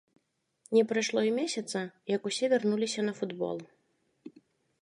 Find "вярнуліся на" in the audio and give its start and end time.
2.55-3.15